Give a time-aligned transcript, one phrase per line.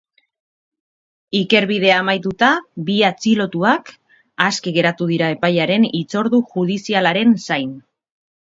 [1.39, 2.49] Ikerbidea amaituta,
[2.89, 3.93] bi atxilotuak
[4.49, 7.71] aske geratu dira epailearen hitzordu judizialaren zain.